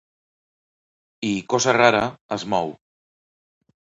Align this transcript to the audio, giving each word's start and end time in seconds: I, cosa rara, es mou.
I, 1.29 1.33
cosa 1.53 1.75
rara, 1.77 2.01
es 2.39 2.45
mou. 2.55 2.73